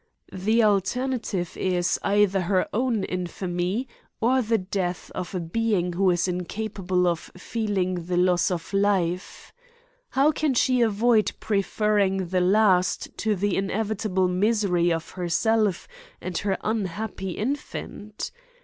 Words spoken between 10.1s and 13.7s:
can she avoid preferring the last to the ine